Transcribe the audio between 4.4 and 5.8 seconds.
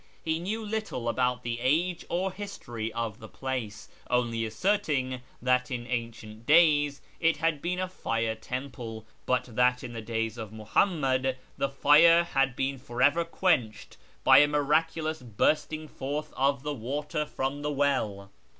asserting that